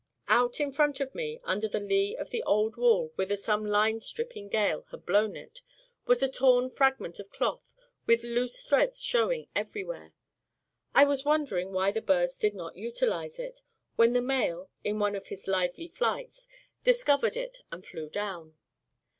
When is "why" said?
11.71-11.91